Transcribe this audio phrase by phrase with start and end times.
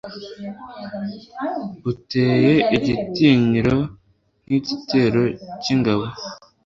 [1.91, 3.77] uteye igitinyiro
[4.45, 5.23] nk'igitero
[5.61, 6.05] cy'ingabo